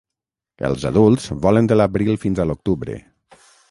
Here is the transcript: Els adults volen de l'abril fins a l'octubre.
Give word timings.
Els 0.69 0.85
adults 0.91 1.29
volen 1.45 1.71
de 1.73 1.79
l'abril 1.81 2.21
fins 2.27 2.43
a 2.47 2.51
l'octubre. 2.53 3.01